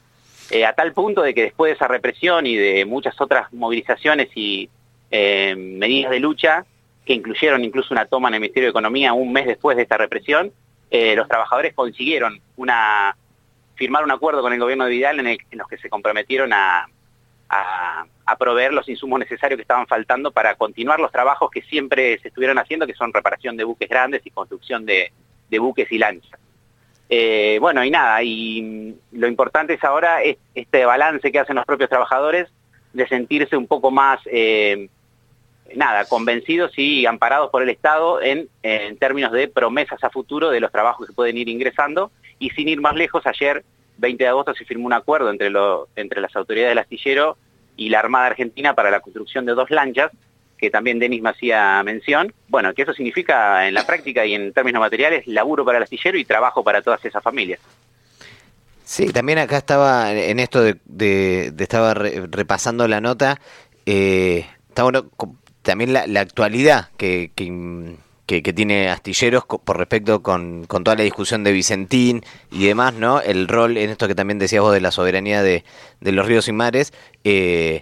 Eh, 0.49 0.65
a 0.65 0.73
tal 0.73 0.93
punto 0.93 1.21
de 1.21 1.33
que 1.33 1.43
después 1.43 1.71
de 1.71 1.75
esa 1.75 1.89
represión 1.89 2.47
y 2.47 2.55
de 2.55 2.85
muchas 2.85 3.19
otras 3.19 3.51
movilizaciones 3.51 4.29
y 4.33 4.69
eh, 5.11 5.55
medidas 5.57 6.11
de 6.11 6.19
lucha, 6.21 6.65
que 7.05 7.13
incluyeron 7.13 7.63
incluso 7.63 7.93
una 7.93 8.05
toma 8.05 8.29
en 8.29 8.35
el 8.35 8.39
Ministerio 8.41 8.67
de 8.67 8.71
Economía 8.71 9.13
un 9.13 9.31
mes 9.33 9.45
después 9.45 9.75
de 9.75 9.83
esta 9.83 9.97
represión, 9.97 10.51
eh, 10.89 11.15
los 11.15 11.27
trabajadores 11.27 11.73
consiguieron 11.73 12.39
una 12.55 13.15
firmar 13.75 14.03
un 14.03 14.11
acuerdo 14.11 14.41
con 14.41 14.53
el 14.53 14.59
gobierno 14.59 14.85
de 14.85 14.91
Vidal 14.91 15.19
en, 15.19 15.27
el, 15.27 15.37
los 15.51 15.67
que 15.67 15.77
se 15.77 15.89
comprometieron 15.89 16.53
a, 16.53 16.87
a, 17.49 18.35
proveer 18.37 18.73
los 18.73 18.89
insumos 18.89 19.19
necesarios 19.19 19.57
que 19.57 19.61
estaban 19.61 19.87
faltando 19.87 20.31
para 20.31 20.55
continuar 20.55 20.99
los 20.99 21.11
trabajos 21.11 21.49
que 21.51 21.61
siempre 21.61 22.19
se 22.19 22.27
estuvieron 22.29 22.57
haciendo, 22.57 22.87
que 22.87 22.93
son 22.93 23.13
reparación 23.13 23.55
de 23.55 23.63
buques 23.63 23.87
grandes 23.87 24.21
y 24.25 24.31
construcción 24.31 24.85
de, 24.85 25.11
buques 25.59 25.91
y 25.91 25.97
lanchas. 25.99 26.39
Eh, 27.09 27.57
bueno, 27.61 27.83
y 27.83 27.91
nada, 27.91 28.23
y 28.23 28.95
lo 29.11 29.27
importante 29.27 29.75
es 29.75 29.83
ahora 29.83 30.19
este 30.55 30.85
balance 30.85 31.31
que 31.31 31.39
hacen 31.39 31.55
los 31.55 31.65
propios 31.65 31.89
trabajadores 31.89 32.49
de 32.91 33.07
sentirse 33.07 33.55
un 33.55 33.67
poco 33.67 33.91
más, 33.91 34.19
eh, 34.25 34.89
nada, 35.75 36.05
convencidos 36.05 36.77
y 36.77 37.05
amparados 37.05 37.49
por 37.49 37.63
el 37.63 37.69
Estado 37.69 38.21
en, 38.21 38.49
términos 38.99 39.31
de 39.31 39.47
promesas 39.47 40.03
a 40.03 40.09
futuro 40.09 40.49
de 40.49 40.59
los 40.59 40.71
trabajos 40.71 41.07
que 41.07 41.13
pueden 41.13 41.37
ir 41.37 41.49
ingresando. 41.49 42.11
Y 42.39 42.49
sin 42.51 42.67
ir 42.67 42.81
más 42.81 42.95
lejos, 42.95 43.25
ayer 43.25 43.63
20 43.97 44.23
de 44.23 44.29
agosto 44.29 44.53
se 44.53 44.65
firmó 44.65 44.85
un 44.85 44.93
acuerdo 44.93 45.29
entre, 45.29 45.51
entre 45.95 46.21
las 46.21 46.35
autoridades 46.35 46.71
del 46.71 46.79
astillero 46.79 47.37
y 47.75 47.89
la 47.89 47.99
Armada 47.99 48.27
Argentina 48.27 48.73
para 48.75 48.91
la 48.91 48.99
construcción 48.99 49.45
de 49.45 49.53
dos 49.53 49.69
lanchas, 49.71 50.11
que 50.57 50.69
también 50.69 50.99
Denis 50.99 51.21
me 51.21 51.29
hacía 51.29 51.81
mención. 51.83 52.33
Bueno, 52.47 52.73
que 52.73 52.83
eso 52.83 52.93
significa 52.93 53.67
en 53.67 53.73
la 53.73 53.85
práctica 53.85 54.25
y 54.25 54.33
en 54.33 54.53
términos 54.53 54.79
materiales 54.79 55.27
laburo 55.27 55.65
para 55.65 55.77
el 55.77 55.83
astillero 55.83 56.17
y 56.17 56.25
trabajo 56.25 56.63
para 56.63 56.81
todas 56.81 57.03
esas 57.05 57.23
familias. 57.23 57.59
Sí, 58.85 59.07
también 59.11 59.39
acá 59.39 59.57
estaba 59.57 60.11
en 60.13 60.39
esto 60.39 60.61
de, 60.61 61.53
estaba 61.57 61.93
repasando 61.93 62.87
la 62.87 62.99
nota, 62.99 63.39
eh, 63.85 64.45
también 65.63 65.93
la, 65.93 66.19
actualidad 66.19 66.89
que, 66.97 67.31
que, 67.35 68.53
tiene 68.53 68.89
Astilleros 68.89 69.45
por 69.45 69.77
respecto 69.77 70.21
con, 70.21 70.65
con, 70.65 70.83
toda 70.83 70.97
la 70.97 71.03
discusión 71.03 71.43
de 71.43 71.51
Vicentín 71.51 72.23
y 72.51 72.67
demás, 72.67 72.93
¿no? 72.93 73.21
El 73.21 73.47
rol 73.47 73.77
en 73.77 73.89
esto 73.89 74.07
que 74.07 74.15
también 74.15 74.39
decías 74.39 74.61
vos 74.61 74.73
de 74.73 74.81
la 74.81 74.91
soberanía 74.91 75.41
de, 75.41 75.63
de 76.01 76.11
los 76.11 76.25
ríos 76.25 76.47
y 76.47 76.51
mares, 76.51 76.93
eh, 77.23 77.81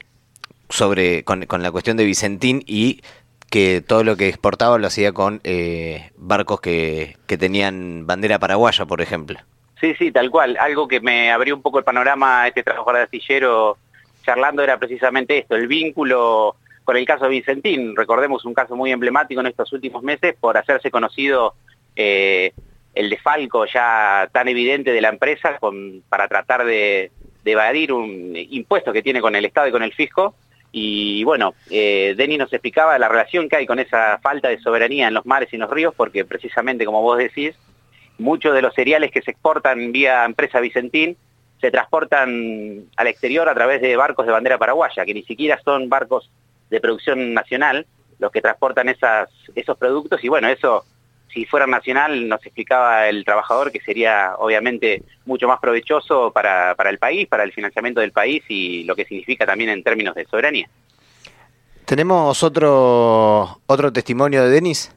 sobre 0.70 1.24
con, 1.24 1.46
con, 1.46 1.64
la 1.64 1.72
cuestión 1.72 1.98
de 1.98 2.06
Vicentín 2.06 2.64
y 2.66 3.02
que 3.50 3.82
todo 3.86 4.04
lo 4.04 4.16
que 4.16 4.30
exportaba 4.30 4.78
lo 4.78 4.88
hacía 4.88 5.12
con 5.12 5.42
eh, 5.44 6.12
barcos 6.16 6.62
que, 6.62 7.18
que 7.28 7.38
tenían 7.38 8.08
bandera 8.08 8.40
paraguaya, 8.40 8.86
por 8.86 9.02
ejemplo. 9.02 9.40
Sí, 9.82 9.96
sí, 9.96 10.12
tal 10.12 10.30
cual. 10.30 10.58
Algo 10.58 10.88
que 10.88 11.02
me 11.02 11.32
abrió 11.32 11.56
un 11.56 11.62
poco 11.62 11.80
el 11.80 11.84
panorama 11.84 12.48
este 12.48 12.64
trabajador 12.64 12.98
de 12.98 13.04
astillero 13.04 13.78
charlando 14.24 14.62
era 14.62 14.78
precisamente 14.78 15.40
esto, 15.40 15.56
el 15.56 15.68
vínculo 15.68 16.56
con 16.92 16.98
el 16.98 17.06
caso 17.06 17.24
de 17.24 17.30
Vicentín. 17.30 17.96
Recordemos 17.96 18.44
un 18.44 18.54
caso 18.54 18.76
muy 18.76 18.92
emblemático 18.92 19.40
en 19.40 19.48
estos 19.48 19.72
últimos 19.72 20.04
meses 20.04 20.36
por 20.38 20.58
hacerse 20.58 20.92
conocido 20.92 21.54
eh, 21.96 22.52
el 22.94 23.10
desfalco 23.10 23.66
ya 23.66 24.28
tan 24.34 24.50
evidente 24.50 24.92
de 24.92 25.00
la 25.00 25.08
empresa 25.08 25.58
con, 25.58 26.04
para 26.10 26.28
tratar 26.28 26.66
de, 26.66 27.10
evadir 27.46 27.94
un 27.94 28.36
impuesto 28.36 28.92
que 28.92 29.02
tiene 29.02 29.22
con 29.22 29.38
el 29.38 29.46
Estado 29.46 29.70
y 29.70 29.72
con 29.72 29.84
el 29.84 29.94
fisco. 29.94 30.36
Y 30.74 31.24
bueno, 31.24 31.54
eh, 31.70 32.14
Denis 32.18 32.40
nos 32.40 32.52
explicaba 32.52 33.00
la 33.00 33.08
relación 33.08 33.48
que 33.48 33.56
hay 33.56 33.66
con 33.66 33.80
esa 33.80 34.20
falta 34.22 34.50
de 34.50 34.60
soberanía 34.60 35.08
en 35.08 35.14
los 35.14 35.26
mares 35.26 35.48
y 35.54 35.56
en 35.56 35.62
los 35.62 35.72
ríos, 35.72 35.94
porque 35.96 36.26
precisamente 36.26 36.84
como 36.84 37.02
vos 37.02 37.18
decís, 37.18 37.56
muchos 38.18 38.54
de 38.54 38.64
los 38.64 38.74
cereales 38.74 39.12
que 39.12 39.22
se 39.22 39.32
exportan 39.32 39.94
vía 39.94 40.26
empresa 40.26 40.60
Vicentín 40.60 41.16
se 41.62 41.72
transportan 41.72 42.90
al 42.98 43.08
exterior 43.08 43.48
a 43.48 43.54
través 43.54 43.80
de 43.80 43.96
barcos 43.96 44.26
de 44.26 44.34
bandera 44.34 44.58
paraguaya, 44.58 45.06
que 45.06 45.14
ni 45.14 45.24
siquiera 45.24 45.58
son 45.64 45.88
barcos 45.88 46.30
de 46.72 46.80
producción 46.80 47.36
nacional 47.36 47.86
los 48.18 48.32
que 48.32 48.42
transportan 48.42 48.90
esas, 48.90 49.30
esos 49.54 49.78
productos 49.78 50.24
y 50.24 50.30
bueno, 50.30 50.48
eso 50.48 50.86
si 51.34 51.46
fuera 51.46 51.68
nacional 51.68 52.28
nos 52.28 52.46
explicaba 52.46 53.08
el 53.08 53.24
trabajador 53.24 53.72
que 53.72 53.80
sería 53.80 54.34
obviamente 54.38 55.04
mucho 55.26 55.48
más 55.48 55.60
provechoso 55.60 56.32
para, 56.32 56.76
para 56.76 56.90
el 56.90 56.98
país, 56.98 57.28
para 57.28 57.44
el 57.44 57.54
financiamiento 57.54 58.02
del 58.02 58.12
país 58.12 58.44
y 58.50 58.84
lo 58.84 58.96
que 58.96 59.06
significa 59.06 59.46
también 59.46 59.70
en 59.70 59.84
términos 59.84 60.16
de 60.16 60.26
soberanía. 60.26 60.68
¿Tenemos 61.86 62.44
otro, 62.44 63.60
otro 63.66 63.92
testimonio 63.92 64.44
de 64.44 64.50
Denis? 64.50 64.94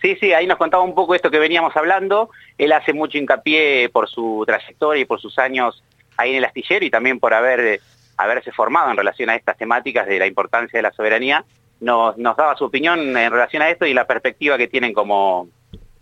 Sí, 0.00 0.16
sí, 0.20 0.32
ahí 0.32 0.46
nos 0.46 0.58
contaba 0.58 0.82
un 0.82 0.94
poco 0.94 1.14
esto 1.14 1.30
que 1.30 1.38
veníamos 1.38 1.76
hablando. 1.76 2.30
Él 2.58 2.72
hace 2.72 2.92
mucho 2.92 3.18
hincapié 3.18 3.88
por 3.88 4.08
su 4.08 4.44
trayectoria 4.46 5.02
y 5.02 5.04
por 5.04 5.20
sus 5.20 5.38
años 5.38 5.82
ahí 6.16 6.30
en 6.30 6.36
el 6.36 6.44
astillero 6.44 6.84
y 6.84 6.90
también 6.90 7.18
por 7.18 7.34
haber, 7.34 7.80
haberse 8.16 8.52
formado 8.52 8.90
en 8.90 8.96
relación 8.96 9.30
a 9.30 9.36
estas 9.36 9.56
temáticas 9.56 10.06
de 10.06 10.18
la 10.18 10.26
importancia 10.26 10.78
de 10.78 10.82
la 10.82 10.92
soberanía. 10.92 11.44
Nos, 11.80 12.16
nos 12.16 12.36
daba 12.36 12.56
su 12.56 12.64
opinión 12.64 12.98
en 13.16 13.30
relación 13.30 13.62
a 13.62 13.68
esto 13.68 13.84
y 13.86 13.92
la 13.92 14.06
perspectiva 14.06 14.56
que 14.56 14.68
tienen 14.68 14.94
como, 14.94 15.48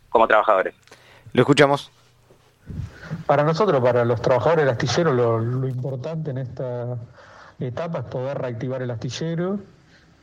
como 0.09 0.28
trabajadores. 0.28 0.75
Lo 1.33 1.42
escuchamos. 1.42 1.90
Para 3.26 3.42
nosotros, 3.42 3.83
para 3.83 4.04
los 4.04 4.23
trabajadores 4.23 4.64
del 4.64 4.73
astillero, 4.73 5.12
lo, 5.12 5.38
lo 5.38 5.68
importante 5.68 6.30
en 6.30 6.38
esta 6.38 6.97
etapa 7.59 8.00
es 8.00 8.04
poder 8.04 8.38
reactivar 8.38 8.83
el 8.83 8.90
astillero, 8.90 9.59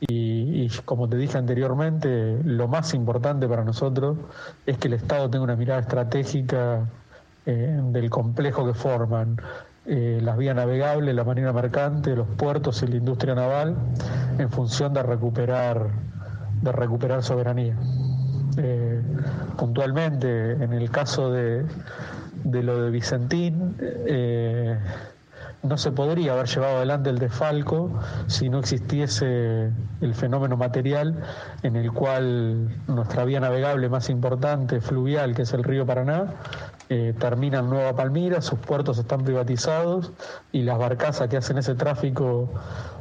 y, 0.08 0.68
como 0.84 1.08
te 1.08 1.16
dije 1.16 1.38
anteriormente, 1.38 2.38
lo 2.44 2.66
más 2.66 2.92
importante 2.92 3.46
para 3.46 3.62
nosotros 3.62 4.16
es 4.66 4.76
que 4.78 4.88
el 4.88 4.94
Estado 4.94 5.30
tenga 5.30 5.44
una 5.44 5.54
mirada 5.54 5.80
estratégica 5.80 6.88
eh, 7.46 7.78
del 7.80 8.10
complejo 8.10 8.66
que 8.66 8.74
forman 8.74 9.36
eh, 9.86 10.20
las 10.22 10.36
vías 10.36 10.54
navegables, 10.54 11.14
la 11.14 11.24
marina 11.24 11.52
mercante, 11.52 12.14
los 12.14 12.28
puertos 12.28 12.82
y 12.82 12.86
la 12.86 12.96
industria 12.96 13.34
naval 13.34 13.76
en 14.38 14.50
función 14.50 14.94
de 14.94 15.02
recuperar, 15.02 15.88
de 16.62 16.72
recuperar 16.72 17.22
soberanía. 17.22 17.76
Eh, 18.58 19.02
puntualmente, 19.56 20.52
en 20.52 20.72
el 20.72 20.90
caso 20.90 21.32
de, 21.32 21.64
de 22.44 22.62
lo 22.62 22.82
de 22.82 22.90
Vicentín, 22.90 23.76
no 25.62 25.78
se 25.78 25.92
podría 25.92 26.32
haber 26.32 26.46
llevado 26.46 26.78
adelante 26.78 27.10
el 27.10 27.18
desfalco 27.18 27.92
si 28.26 28.48
no 28.48 28.58
existiese 28.58 29.70
el 30.00 30.14
fenómeno 30.14 30.56
material 30.56 31.22
en 31.62 31.76
el 31.76 31.92
cual 31.92 32.68
nuestra 32.88 33.24
vía 33.24 33.38
navegable 33.38 33.88
más 33.88 34.10
importante, 34.10 34.80
fluvial, 34.80 35.34
que 35.34 35.42
es 35.42 35.52
el 35.52 35.62
río 35.62 35.86
Paraná, 35.86 36.34
eh, 36.94 37.14
termina 37.18 37.60
en 37.60 37.70
Nueva 37.70 37.96
Palmira, 37.96 38.42
sus 38.42 38.58
puertos 38.58 38.98
están 38.98 39.24
privatizados 39.24 40.12
y 40.52 40.60
las 40.60 40.76
barcazas 40.76 41.26
que 41.28 41.38
hacen 41.38 41.56
ese 41.56 41.74
tráfico 41.74 42.50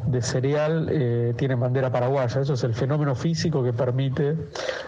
de 0.07 0.21
cereal 0.21 0.88
eh, 0.89 1.33
tienen 1.36 1.60
bandera 1.60 1.91
paraguaya. 1.91 2.39
Eso 2.39 2.53
es 2.53 2.63
el 2.63 2.74
fenómeno 2.74 3.15
físico 3.15 3.62
que 3.62 3.74
permite 3.74 4.38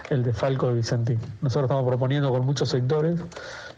el 0.08 0.22
desfalco 0.22 0.68
de 0.68 0.74
Vicentín. 0.76 1.20
Nosotros 1.42 1.64
estamos 1.64 1.86
proponiendo 1.86 2.30
con 2.30 2.46
muchos 2.46 2.70
sectores 2.70 3.20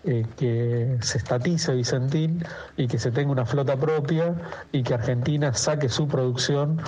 eh, 0.05 0.25
que 0.37 0.97
se 1.01 1.19
estatice 1.19 1.75
Vicentín 1.75 2.45
y 2.77 2.87
que 2.87 3.01
se 3.01 3.11
tenga 3.11 3.33
una 3.33 3.47
flota 3.47 3.77
propia 3.77 4.33
y 4.71 4.85
que 4.85 4.95
Argentina 4.95 5.55
saque 5.55 5.89
su 5.89 6.07
producción 6.07 6.81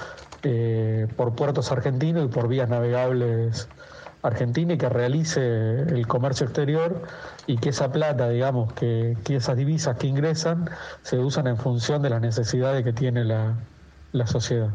eh, 0.44 1.08
por 1.16 1.34
puertos 1.34 1.72
argentinos 1.72 2.26
y 2.26 2.28
por 2.28 2.46
vías 2.46 2.68
navegables 2.68 3.68
argentinas 4.28 4.76
y 4.76 4.78
que 4.78 4.88
realice 4.88 5.80
el 5.80 6.06
comercio 6.06 6.46
exterior 6.46 7.02
y 7.46 7.58
que 7.58 7.70
esa 7.70 7.90
plata, 7.90 8.28
digamos, 8.28 8.72
que, 8.74 9.16
esas 9.28 9.56
divisas 9.56 9.96
que 9.96 10.06
ingresan 10.06 10.70
se 11.02 11.18
usan 11.18 11.46
en 11.46 11.56
función 11.56 12.02
de 12.02 12.10
las 12.10 12.20
necesidades 12.20 12.84
que 12.84 12.92
tiene 12.92 13.24
la 13.24 14.26
sociedad. 14.26 14.70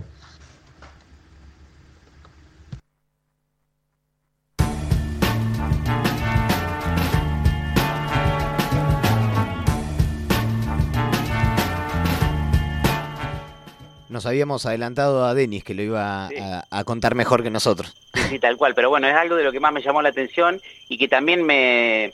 Nos 14.23 14.29
habíamos 14.29 14.65
adelantado 14.65 15.25
a 15.25 15.33
Denis 15.33 15.65
que 15.65 15.73
lo 15.73 15.81
iba 15.81 16.29
a, 16.71 16.83
contar 16.85 17.13
mejor 17.13 17.43
que 17.43 17.49
nosotros. 17.49 17.93
Sí, 18.29 18.39
tal 18.39 18.55
cual, 18.55 18.73
pero 18.73 18.89
bueno, 18.89 19.05
es 19.05 19.13
algo 19.13 19.35
de 19.35 19.43
lo 19.43 19.51
que 19.51 19.59
más 19.59 19.73
me 19.73 19.81
llamó 19.81 20.01
la 20.01 20.07
atención 20.07 20.61
y 20.87 20.97
que 20.97 21.09
también 21.09 21.43
me, 21.43 22.13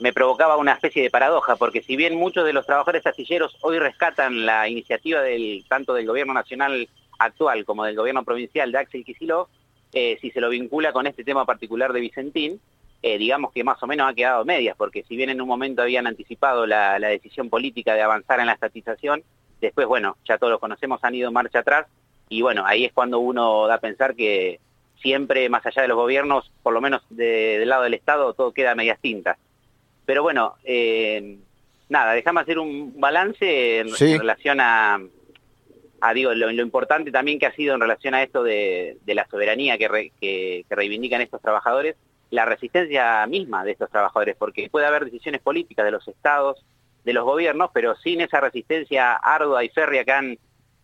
me 0.00 0.12
provocaba 0.12 0.56
una 0.56 0.72
especie 0.72 1.00
de 1.00 1.10
paradoja, 1.10 1.54
porque 1.54 1.80
si 1.80 1.94
bien 1.94 2.16
muchos 2.16 2.44
de 2.44 2.52
los 2.52 2.66
trabajadores 2.66 3.06
astilleros 3.06 3.56
hoy 3.60 3.78
rescatan 3.78 4.44
la 4.44 4.68
iniciativa 4.68 5.22
del 5.22 5.64
tanto 5.68 5.94
del 5.94 6.08
gobierno 6.08 6.34
nacional 6.34 6.88
actual 7.20 7.64
como 7.64 7.84
del 7.84 7.94
gobierno 7.94 8.24
provincial 8.24 8.72
de 8.72 8.78
Axel 8.78 9.04
Kicillof, 9.04 9.48
eh, 9.92 10.18
si 10.20 10.32
se 10.32 10.40
lo 10.40 10.48
vincula 10.48 10.92
con 10.92 11.06
este 11.06 11.22
tema 11.22 11.44
particular 11.44 11.92
de 11.92 12.00
Vicentín, 12.00 12.60
eh, 13.00 13.16
digamos 13.16 13.52
que 13.52 13.62
más 13.62 13.80
o 13.80 13.86
menos 13.86 14.10
ha 14.10 14.14
quedado 14.14 14.44
medias, 14.44 14.76
porque 14.76 15.04
si 15.04 15.14
bien 15.14 15.30
en 15.30 15.40
un 15.40 15.46
momento 15.46 15.82
habían 15.82 16.08
anticipado 16.08 16.66
la, 16.66 16.98
la 16.98 17.08
decisión 17.10 17.48
política 17.48 17.94
de 17.94 18.02
avanzar 18.02 18.40
en 18.40 18.46
la 18.46 18.54
estatización, 18.54 19.22
Después, 19.60 19.86
bueno, 19.86 20.16
ya 20.26 20.38
todos 20.38 20.50
los 20.50 20.60
conocemos, 20.60 21.02
han 21.02 21.14
ido 21.14 21.32
marcha 21.32 21.60
atrás 21.60 21.86
y 22.28 22.42
bueno, 22.42 22.64
ahí 22.66 22.84
es 22.84 22.92
cuando 22.92 23.18
uno 23.18 23.66
da 23.66 23.74
a 23.74 23.80
pensar 23.80 24.14
que 24.14 24.60
siempre, 25.00 25.48
más 25.48 25.64
allá 25.66 25.82
de 25.82 25.88
los 25.88 25.96
gobiernos, 25.96 26.50
por 26.62 26.72
lo 26.72 26.80
menos 26.80 27.02
del 27.10 27.68
lado 27.68 27.82
del 27.82 27.94
Estado, 27.94 28.32
todo 28.34 28.52
queda 28.52 28.72
a 28.72 28.74
medias 28.74 28.98
tintas. 29.00 29.36
Pero 30.06 30.22
bueno, 30.22 30.54
eh, 30.64 31.38
nada, 31.88 32.12
déjame 32.12 32.40
hacer 32.40 32.58
un 32.58 32.98
balance 32.98 33.80
en, 33.80 34.18
relación 34.18 34.58
a, 34.60 35.00
digo, 36.14 36.34
lo, 36.34 36.50
importante 36.50 37.10
también 37.10 37.38
que 37.38 37.46
ha 37.46 37.54
sido 37.54 37.74
en 37.74 37.80
relación 37.80 38.14
a 38.14 38.22
esto 38.22 38.42
de, 38.42 38.98
la 39.06 39.26
soberanía 39.26 39.78
que, 39.78 40.12
que, 40.20 40.64
reivindican 40.70 41.20
estos 41.20 41.40
trabajadores, 41.40 41.96
la 42.30 42.44
resistencia 42.44 43.26
misma 43.26 43.64
de 43.64 43.72
estos 43.72 43.90
trabajadores, 43.90 44.36
porque 44.38 44.68
puede 44.70 44.86
haber 44.86 45.04
decisiones 45.04 45.40
políticas 45.40 45.84
de 45.84 45.92
los 45.92 46.06
estados, 46.08 46.64
de 47.04 47.12
los 47.12 47.24
gobiernos, 47.24 47.70
pero 47.72 47.94
sin 47.96 48.20
esa 48.20 48.40
resistencia 48.40 49.14
ardua 49.14 49.62
y 49.62 49.68
férrea 49.68 50.04
que 50.04 50.12
han, 50.12 50.38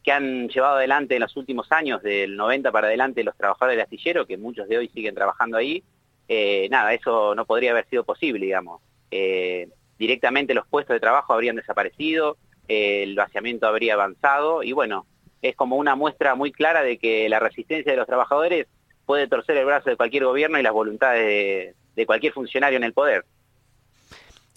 que 0.05 0.13
han 0.13 0.49
llevado 0.49 0.77
adelante 0.77 1.15
en 1.15 1.23
los 1.23 1.37
últimos 1.37 1.73
años, 1.73 2.03
del 2.03 2.37
90 2.37 2.71
para 2.71 2.89
adelante, 2.89 3.25
los 3.25 3.37
trabajadores 3.37 3.77
del 3.77 3.85
astillero, 3.85 4.27
que 4.27 4.37
muchos 4.37 4.69
de 4.69 4.79
hoy 4.79 4.89
siguen 4.89 5.15
trabajando 5.15 5.57
ahí, 5.57 5.83
eh, 6.29 6.69
nada, 6.71 6.93
eso 6.95 7.35
no 7.35 7.45
podría 7.45 7.73
haber 7.73 7.89
sido 7.89 8.05
posible, 8.05 8.47
digamos. 8.47 8.83
Eh, 9.11 9.69
directamente 9.99 10.55
los 10.55 10.67
puestos 10.67 10.95
de 10.95 11.01
trabajo 11.01 11.33
habrían 11.33 11.57
desaparecido, 11.57 12.37
eh, 12.69 13.03
el 13.03 13.17
vaciamiento 13.17 13.67
habría 13.67 13.95
avanzado, 13.95 14.63
y 14.63 14.73
bueno, 14.73 15.07
es 15.43 15.57
como 15.57 15.77
una 15.77 15.97
muestra 15.97 16.35
muy 16.35 16.53
clara 16.53 16.83
de 16.83 16.99
que 16.99 17.29
la 17.29 17.41
resistencia 17.41 17.93
de 17.93 17.99
los 17.99 18.07
trabajadores 18.07 18.67
puede 19.07 19.27
torcer 19.27 19.57
el 19.57 19.65
brazo 19.65 19.91
de 19.91 19.97
cualquier 19.97 20.25
gobierno 20.25 20.59
y 20.59 20.63
las 20.63 20.73
voluntades 20.73 21.75
de 21.97 22.07
cualquier 22.07 22.33
funcionario 22.33 22.77
en 22.77 22.85
el 22.85 22.93
poder. 22.93 23.25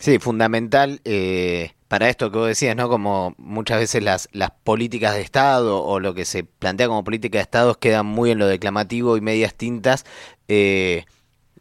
Sí, 0.04 0.20
fundamental 0.20 1.00
eh, 1.06 1.72
para 1.88 2.10
esto 2.10 2.30
que 2.30 2.38
vos 2.38 2.48
decías, 2.50 2.76
¿no? 2.76 2.90
Como 2.90 3.36
muchas 3.38 3.80
veces 3.80 4.04
las, 4.04 4.28
las 4.34 4.52
políticas 4.52 5.16
de 5.16 5.22
Estado 5.22 5.82
o 5.82 6.02
lo 6.02 6.14
que 6.14 6.26
se 6.26 6.44
plantea 6.44 6.90
como 6.90 7.06
política 7.06 7.38
de 7.38 7.44
Estado 7.44 7.76
quedan 7.76 8.08
muy 8.08 8.30
en 8.30 8.38
lo 8.38 8.46
declamativo 8.46 9.16
y 9.16 9.22
medias 9.22 9.56
tintas. 9.56 10.04
Eh, 10.50 11.06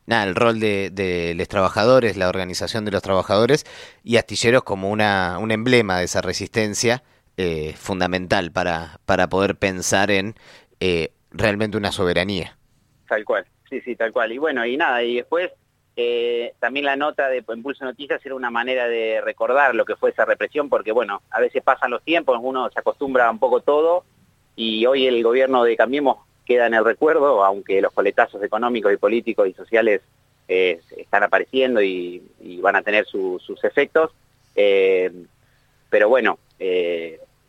nada, 0.07 0.25
el 0.25 0.35
rol 0.35 0.59
de, 0.59 1.35
los 1.37 1.47
trabajadores, 1.47 2.17
la 2.17 2.29
organización 2.29 2.85
de 2.85 2.91
los 2.91 3.01
trabajadores 3.01 3.65
y 4.03 4.17
astilleros 4.17 4.65
como 4.65 4.91
una, 4.91 5.39
un 5.39 5.53
emblema 5.53 5.99
de 6.01 6.07
esa 6.07 6.21
resistencia 6.21 7.05
eh, 7.37 7.75
fundamental 7.77 8.51
para, 8.51 8.99
para 9.05 9.29
poder 9.29 9.55
pensar 9.55 10.11
en 10.11 10.35
realmente 11.31 11.77
una 11.77 11.93
soberanía. 11.93 12.59
Tal 13.07 13.25
cual, 13.25 13.47
sí, 13.71 13.81
sí, 13.83 13.95
tal 13.95 14.11
cual. 14.11 14.33
Y 14.33 14.39
bueno, 14.39 14.67
y 14.67 14.77
nada, 14.77 15.01
y 15.05 15.15
después 15.15 15.53
eh, 15.95 16.55
también 16.59 16.87
la 16.87 16.97
nota 16.97 17.29
de 17.29 17.45
Impulso 17.55 17.85
Noticias 17.85 18.25
era 18.25 18.35
una 18.35 18.51
manera 18.51 18.89
de 18.89 19.21
recordar 19.21 19.75
lo 19.75 19.85
que 19.85 19.97
fue 19.97 20.11
esa 20.11 20.25
represión, 20.25 20.69
porque 20.69 20.93
bueno, 20.93 21.23
a 21.31 21.41
veces 21.41 21.63
pasan 21.63 21.91
los 21.91 22.03
tiempos, 22.03 22.39
uno 22.41 22.71
se 22.71 22.81
acostumbra 22.81 23.31
un 23.31 23.39
poco 23.39 23.61
todo, 23.61 24.05
y 24.57 24.87
hoy 24.87 25.07
el 25.07 25.23
gobierno 25.23 25.65
de 25.65 25.77
Cambiemos 25.77 26.19
queda 26.47 26.67
en 26.67 26.75
el 26.75 26.85
recuerdo, 26.85 27.45
aunque 27.45 27.83
los 27.83 27.93
coletazos 27.93 28.43
económicos 28.43 28.93
y 28.93 28.97
políticos 28.97 29.49
y 29.49 29.53
sociales 29.53 30.01
eh, 30.49 30.81
están 30.97 31.23
apareciendo 31.23 31.83
y, 31.83 32.23
van 32.61 32.77
a 32.77 32.83
tener 32.83 33.07
sus 33.07 33.65
efectos. 33.65 34.13
Eh, 34.55 35.11
pero 35.91 36.09
bueno, 36.09 36.39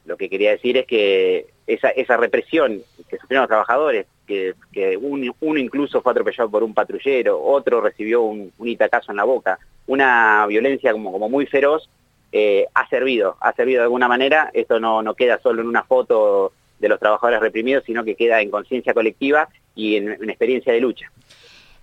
lo 0.05 0.17
que 0.17 0.29
quería 0.29 0.51
decir 0.51 0.77
es 0.77 0.87
que 0.87 1.47
esa, 1.67 1.89
esa 1.89 2.17
represión 2.17 2.81
que 3.07 3.17
sufrieron 3.17 3.43
los 3.43 3.49
trabajadores, 3.49 4.07
que, 4.25 4.53
uno 4.99 5.59
incluso 5.59 6.01
fue 6.01 6.11
atropellado 6.11 6.49
por 6.49 6.63
un 6.63 6.73
patrullero, 6.73 7.41
otro 7.41 7.81
recibió 7.81 8.21
un, 8.21 8.51
un 8.57 8.67
itacazo 8.67 9.11
en 9.11 9.17
la 9.17 9.23
boca, 9.23 9.59
una 9.87 10.45
violencia 10.47 10.91
como, 10.91 11.11
como 11.11 11.29
muy 11.29 11.45
feroz, 11.45 11.89
eh, 12.31 12.65
ha 12.73 12.87
servido, 12.89 13.37
ha 13.41 13.53
servido 13.53 13.79
de 13.79 13.83
alguna 13.83 14.07
manera, 14.07 14.49
esto 14.53 14.79
no, 14.79 15.03
no 15.03 15.13
queda 15.13 15.39
solo 15.39 15.61
en 15.61 15.67
una 15.67 15.83
foto 15.83 16.51
de 16.79 16.89
los 16.89 16.99
trabajadores 16.99 17.39
reprimidos, 17.39 17.83
sino 17.85 18.03
que 18.03 18.15
queda 18.15 18.41
en 18.41 18.49
conciencia 18.49 18.93
colectiva 18.93 19.49
y 19.75 19.97
en 19.97 20.29
experiencia 20.29 20.73
de 20.73 20.81
lucha. 20.81 21.11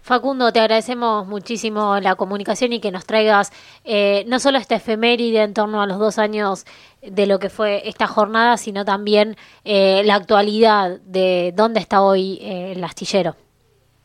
Facundo, 0.02 0.50
te 0.52 0.60
agradecemos 0.60 1.26
muchísimo 1.26 2.00
la 2.00 2.14
comunicación 2.14 2.72
y 2.72 2.80
que 2.80 2.90
nos 2.90 3.04
traigas 3.04 3.52
eh, 3.84 4.24
no 4.26 4.40
solo 4.40 4.58
esta 4.58 4.76
efeméride 4.76 5.42
en 5.42 5.52
torno 5.52 5.82
a 5.82 5.86
los 5.86 5.98
dos 5.98 6.18
años 6.18 6.64
de 7.02 7.26
lo 7.26 7.38
que 7.38 7.50
fue 7.50 7.88
esta 7.88 8.06
jornada, 8.06 8.56
sino 8.56 8.84
también 8.84 9.36
eh, 9.64 10.02
la 10.04 10.14
actualidad 10.14 11.00
de 11.04 11.52
dónde 11.54 11.80
está 11.80 12.02
hoy 12.02 12.38
eh, 12.40 12.72
el 12.72 12.82
astillero. 12.82 13.36